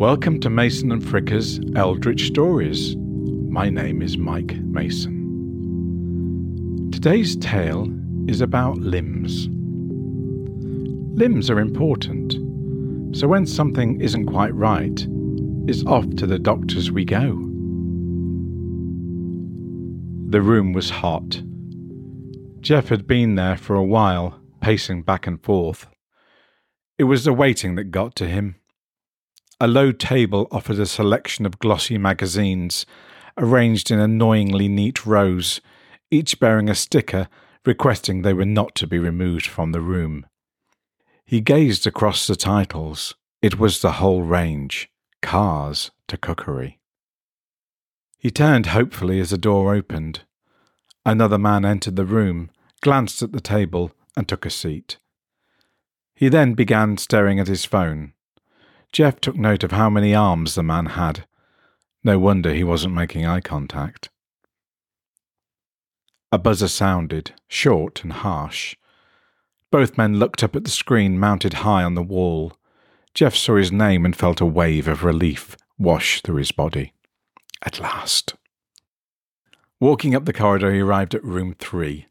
[0.00, 2.96] Welcome to Mason and Fricker's Eldritch Stories.
[2.96, 5.12] My name is Mike Mason.
[6.90, 7.86] Today's tale
[8.26, 9.48] is about limbs.
[11.18, 12.32] Limbs are important,
[13.14, 15.06] so when something isn't quite right,
[15.68, 17.32] it's off to the doctors we go.
[20.30, 21.42] The room was hot.
[22.62, 25.88] Jeff had been there for a while, pacing back and forth.
[26.96, 28.56] It was the waiting that got to him.
[29.62, 32.86] A low table offered a selection of glossy magazines,
[33.36, 35.60] arranged in annoyingly neat rows,
[36.10, 37.28] each bearing a sticker
[37.66, 40.24] requesting they were not to be removed from the room.
[41.26, 43.14] He gazed across the titles.
[43.42, 44.90] It was the whole range
[45.20, 46.80] cars to cookery.
[48.18, 50.22] He turned hopefully as the door opened.
[51.04, 54.98] Another man entered the room, glanced at the table, and took a seat.
[56.14, 58.14] He then began staring at his phone.
[58.92, 61.26] Jeff took note of how many arms the man had.
[62.02, 64.08] No wonder he wasn't making eye contact.
[66.32, 68.76] A buzzer sounded, short and harsh.
[69.70, 72.54] Both men looked up at the screen mounted high on the wall.
[73.14, 76.92] Jeff saw his name and felt a wave of relief wash through his body.
[77.64, 78.34] At last.
[79.78, 82.06] Walking up the corridor, he arrived at room three.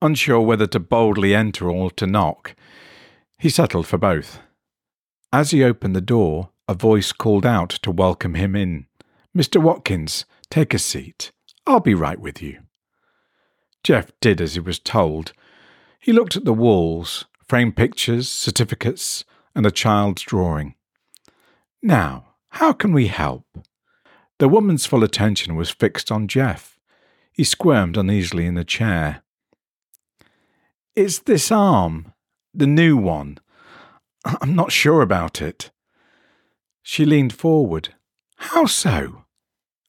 [0.00, 2.54] Unsure whether to boldly enter or to knock,
[3.38, 4.40] he settled for both.
[5.34, 8.86] As he opened the door, a voice called out to welcome him in.
[9.36, 9.60] Mr.
[9.60, 11.32] Watkins, take a seat.
[11.66, 12.60] I'll be right with you.
[13.82, 15.32] Jeff did as he was told.
[15.98, 19.24] He looked at the walls, framed pictures, certificates,
[19.56, 20.76] and a child's drawing.
[21.82, 23.58] Now, how can we help?
[24.38, 26.78] The woman's full attention was fixed on Jeff.
[27.32, 29.24] He squirmed uneasily in the chair.
[30.94, 32.12] It's this arm,
[32.54, 33.38] the new one.
[34.40, 35.70] I'm not sure about it.
[36.82, 37.94] She leaned forward.
[38.36, 39.24] How so?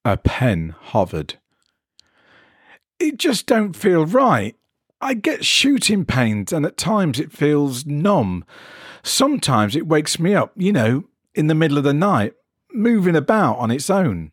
[0.03, 1.35] A pen hovered.
[2.99, 4.55] It just don't feel right.
[5.01, 8.45] I get shooting pains and at times it feels numb.
[9.03, 11.03] Sometimes it wakes me up, you know,
[11.33, 12.33] in the middle of the night,
[12.71, 14.31] moving about on its own.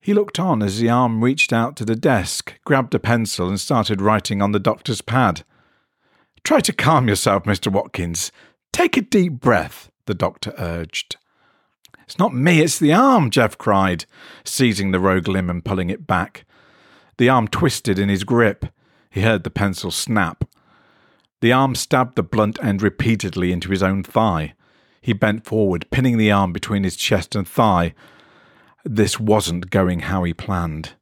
[0.00, 3.58] He looked on as the arm reached out to the desk, grabbed a pencil, and
[3.58, 5.44] started writing on the doctor's pad.
[6.46, 7.72] Try to calm yourself, Mr.
[7.72, 8.30] Watkins.
[8.72, 11.16] Take a deep breath, the doctor urged.
[12.04, 14.04] It's not me, it's the arm, Jeff cried,
[14.44, 16.44] seizing the rogue limb and pulling it back.
[17.18, 18.66] The arm twisted in his grip.
[19.10, 20.44] He heard the pencil snap.
[21.40, 24.54] The arm stabbed the blunt end repeatedly into his own thigh.
[25.00, 27.92] He bent forward, pinning the arm between his chest and thigh.
[28.84, 30.92] This wasn't going how he planned.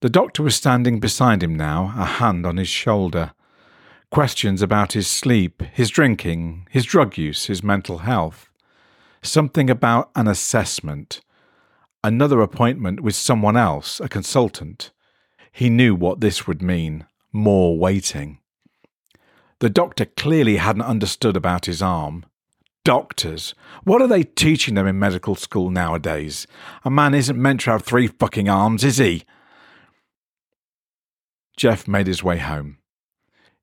[0.00, 3.34] The doctor was standing beside him now, a hand on his shoulder
[4.14, 8.48] questions about his sleep, his drinking, his drug use, his mental health.
[9.22, 11.20] Something about an assessment.
[12.04, 14.92] Another appointment with someone else, a consultant.
[15.50, 18.38] He knew what this would mean more waiting.
[19.58, 22.24] The doctor clearly hadn't understood about his arm.
[22.84, 23.52] Doctors.
[23.82, 26.46] What are they teaching them in medical school nowadays?
[26.84, 29.24] A man isn't meant to have three fucking arms, is he?
[31.56, 32.78] Jeff made his way home.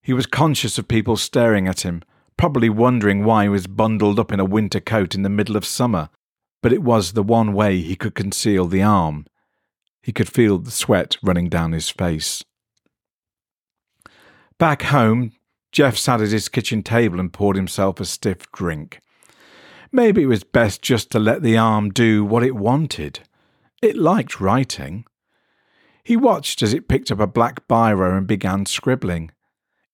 [0.01, 2.01] He was conscious of people staring at him,
[2.37, 5.65] probably wondering why he was bundled up in a winter coat in the middle of
[5.65, 6.09] summer,
[6.61, 9.25] but it was the one way he could conceal the arm.
[10.01, 12.43] He could feel the sweat running down his face.
[14.57, 15.33] Back home,
[15.71, 18.99] Jeff sat at his kitchen table and poured himself a stiff drink.
[19.91, 23.19] Maybe it was best just to let the arm do what it wanted.
[23.81, 25.05] It liked writing.
[26.03, 29.31] He watched as it picked up a black biro and began scribbling.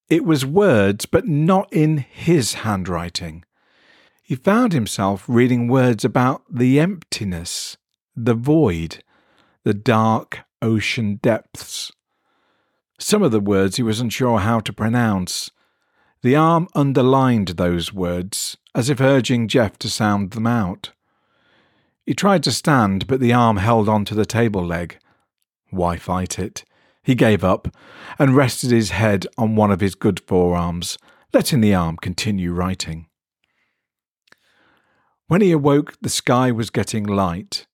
[0.10, 3.44] It was words, but not in his handwriting.
[4.24, 7.78] He found himself reading words about the emptiness,
[8.16, 9.04] the void,
[9.64, 11.92] the dark ocean depths.
[13.00, 15.52] Some of the words he was unsure how to pronounce.
[16.22, 20.92] The arm underlined those words, as if urging Jeff to sound them out.
[22.06, 24.98] He tried to stand, but the arm held on to the table leg.
[25.70, 26.64] Why fight it?
[27.08, 27.74] He gave up
[28.20, 30.98] and rested his head on one of his good forearms,
[31.34, 33.08] letting the arm continue writing.
[35.28, 37.66] When he awoke, the sky was getting light.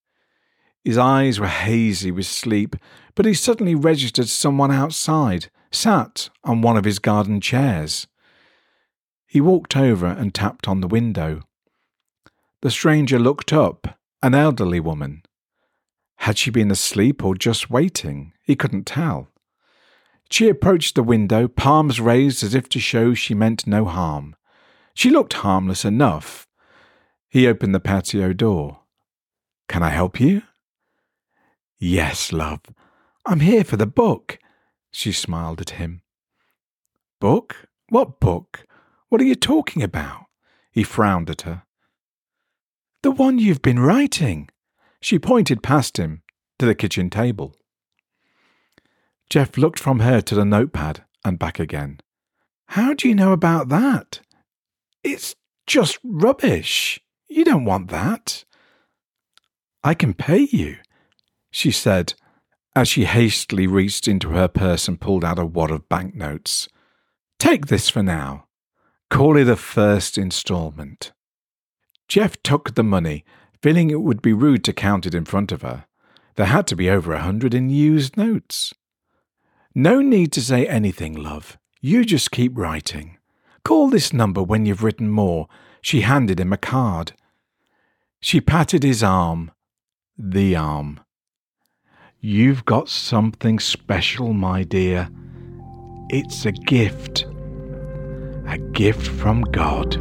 [0.83, 2.75] His eyes were hazy with sleep,
[3.15, 8.05] but he suddenly registered someone outside, sat on one of his garden chairs.
[9.25, 11.41] He walked over and tapped on the window.
[12.61, 15.23] The stranger looked up, an elderly woman.
[16.17, 18.32] Had she been asleep or just waiting?
[18.43, 19.29] He couldn't tell.
[20.29, 24.35] She approached the window, palms raised as if to show she meant no harm.
[24.93, 26.47] She looked harmless enough.
[27.29, 28.81] He opened the patio door.
[29.67, 30.43] Can I help you?
[31.79, 32.61] Yes, love.
[33.25, 34.37] I'm here for the book.
[34.91, 36.01] She smiled at him.
[37.19, 37.67] Book?
[37.89, 38.65] What book?
[39.09, 40.25] What are you talking about?
[40.71, 41.63] He frowned at her.
[43.01, 44.49] The one you've been writing.
[45.01, 46.23] She pointed past him
[46.59, 47.55] to the kitchen table.
[49.33, 51.99] Jeff looked from her to the notepad and back again.
[52.67, 54.19] How do you know about that?
[55.03, 55.33] It's
[55.65, 56.99] just rubbish.
[57.27, 58.45] You don't want that.
[59.83, 60.77] I can pay you,
[61.49, 62.13] she said
[62.75, 66.69] as she hastily reached into her purse and pulled out a wad of banknotes.
[67.39, 68.45] Take this for now.
[69.09, 71.11] Call it a first instalment.
[72.07, 73.25] Jeff took the money,
[73.63, 75.85] feeling it would be rude to count it in front of her.
[76.35, 78.75] There had to be over a hundred in used notes.
[79.75, 81.57] No need to say anything, love.
[81.81, 83.17] You just keep writing.
[83.65, 85.47] Call this number when you've written more.
[85.81, 87.13] She handed him a card.
[88.19, 89.49] She patted his arm.
[90.15, 90.99] The arm.
[92.19, 95.09] You've got something special, my dear.
[96.09, 97.25] It's a gift.
[98.47, 99.97] A gift from God.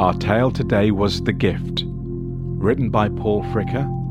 [0.00, 4.03] Our tale today was The Gift, written by Paul Fricker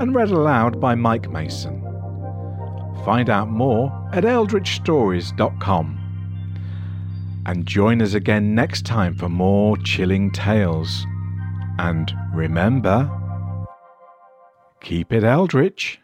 [0.00, 1.78] and read aloud by Mike Mason.
[3.04, 5.98] Find out more at eldritchstories.com.
[7.44, 11.06] And join us again next time for more chilling tales.
[11.78, 13.10] And remember,
[14.80, 16.00] keep it eldritch.